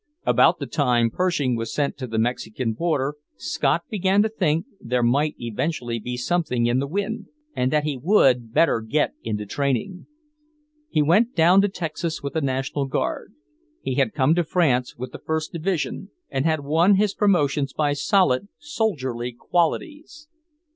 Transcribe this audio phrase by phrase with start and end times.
[0.25, 5.03] About the time Pershing was sent to the Mexican border, Scott began to think there
[5.03, 10.07] might eventually be something in the wind, and that he would better get into training.
[10.89, 13.35] He went down to Texas with the National Guard.
[13.83, 17.93] He had come to France with the First Division, and had won his promotions by
[17.93, 20.27] solid, soldierly qualities.